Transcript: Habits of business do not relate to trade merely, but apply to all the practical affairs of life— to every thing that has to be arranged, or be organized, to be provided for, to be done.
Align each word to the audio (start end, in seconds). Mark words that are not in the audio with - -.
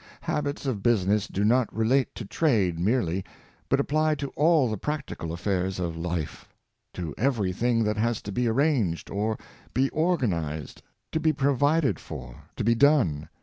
Habits 0.21 0.65
of 0.65 0.81
business 0.81 1.27
do 1.27 1.45
not 1.45 1.71
relate 1.71 2.15
to 2.15 2.25
trade 2.25 2.79
merely, 2.79 3.23
but 3.69 3.79
apply 3.79 4.15
to 4.15 4.29
all 4.29 4.67
the 4.67 4.75
practical 4.75 5.31
affairs 5.31 5.77
of 5.79 5.95
life— 5.95 6.49
to 6.95 7.13
every 7.19 7.53
thing 7.53 7.83
that 7.83 7.97
has 7.97 8.19
to 8.23 8.31
be 8.31 8.47
arranged, 8.47 9.11
or 9.11 9.37
be 9.75 9.89
organized, 9.91 10.81
to 11.11 11.19
be 11.19 11.31
provided 11.33 11.99
for, 11.99 12.45
to 12.55 12.63
be 12.63 12.73
done. 12.73 13.29